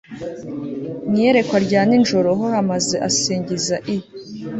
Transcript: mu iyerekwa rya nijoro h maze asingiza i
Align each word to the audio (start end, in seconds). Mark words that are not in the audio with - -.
mu 1.11 1.15
iyerekwa 1.19 1.57
rya 1.65 1.81
nijoro 1.89 2.29
h 2.41 2.43
maze 2.69 2.95
asingiza 3.07 3.75
i 3.95 3.97